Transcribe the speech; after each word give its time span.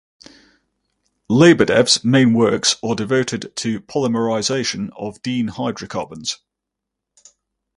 Lebedev's 1.29 2.03
main 2.03 2.33
works 2.33 2.75
are 2.81 2.95
devoted 2.95 3.55
to 3.57 3.79
polymerisation 3.81 4.89
of 4.97 5.21
diene 5.21 5.49
hydrocarbons. 5.49 6.39